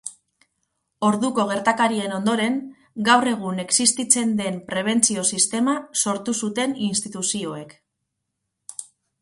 Orduko 1.09 1.43
gertakarien 1.49 2.15
ondoren, 2.15 2.57
gaur 3.09 3.31
egun 3.33 3.63
existitzen 3.65 4.33
den 4.41 4.59
prebentzio-sistema 4.71 5.77
sortu 6.05 6.37
zuten 6.45 6.75
instituzioek. 6.91 7.81